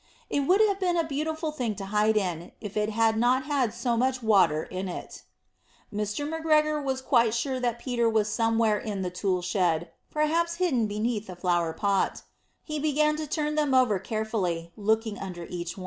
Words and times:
It 0.31 0.39
would 0.47 0.61
have 0.61 0.79
been 0.79 0.97
a 0.97 1.03
beautiful 1.03 1.51
thing 1.51 1.75
to 1.75 1.85
hide 1.85 2.17
in, 2.17 2.53
if 2.59 2.75
it 2.75 2.89
had 2.89 3.17
not 3.19 3.43
had 3.43 3.71
so 3.71 3.95
much 3.95 4.23
water 4.23 4.63
in 4.63 4.89
it. 4.89 5.21
Mr. 5.93 6.27
McGregor 6.27 6.83
was 6.83 7.03
quite 7.03 7.35
sure 7.35 7.59
that 7.59 7.77
Peter 7.77 8.09
was 8.09 8.27
somewhere 8.27 8.79
in 8.79 9.03
the 9.03 9.11
tool 9.11 9.43
shed, 9.43 9.91
perhaps 10.09 10.55
hidden 10.55 10.81
underneath 10.89 11.29
a 11.29 11.35
flower 11.35 11.71
pot. 11.71 12.23
He 12.63 12.79
began 12.79 13.15
to 13.17 13.27
turn 13.27 13.53
them 13.53 13.75
over 13.75 13.99
carefully, 13.99 14.71
looking 14.75 15.19
under 15.19 15.45
each. 15.51 15.75